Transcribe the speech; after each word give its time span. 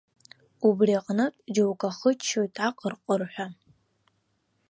Убри 0.67 0.93
аҟнытә, 0.99 1.39
џьоук 1.53 1.81
ахыччоит 1.89 2.55
аҟырҟырҳәа. 2.67 3.45